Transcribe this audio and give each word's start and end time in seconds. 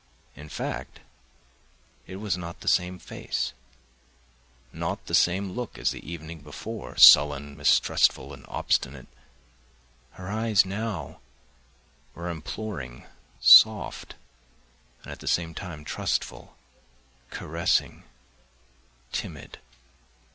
In 0.35 0.49
fact, 0.49 1.01
it 2.07 2.15
was 2.15 2.35
not 2.35 2.61
the 2.61 2.67
same 2.67 2.97
face, 2.97 3.53
not 4.73 5.05
the 5.05 5.13
same 5.13 5.51
look 5.51 5.77
as 5.77 5.91
the 5.91 6.01
evening 6.03 6.39
before: 6.39 6.97
sullen, 6.97 7.55
mistrustful 7.55 8.33
and 8.33 8.43
obstinate. 8.47 9.05
Her 10.13 10.27
eyes 10.31 10.65
now 10.65 11.19
were 12.15 12.31
imploring, 12.31 13.05
soft, 13.39 14.15
and 15.03 15.11
at 15.11 15.19
the 15.19 15.27
same 15.27 15.53
time 15.53 15.83
trustful, 15.85 16.57
caressing, 17.29 18.03
timid. 19.11 19.59